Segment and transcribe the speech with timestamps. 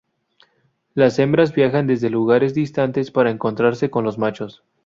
[0.95, 4.63] Las hembras viajan desde lugares distantes, para encontrarse con los machos.